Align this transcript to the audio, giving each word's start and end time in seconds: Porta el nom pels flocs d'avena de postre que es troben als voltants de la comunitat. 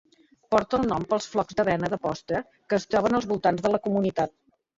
Porta 0.53 0.77
el 0.77 0.87
nom 0.91 1.03
pels 1.11 1.27
flocs 1.33 1.57
d'avena 1.59 1.91
de 1.95 1.99
postre 2.07 2.41
que 2.55 2.79
es 2.79 2.89
troben 2.95 3.19
als 3.21 3.29
voltants 3.35 3.69
de 3.69 3.73
la 3.77 3.83
comunitat. 3.87 4.37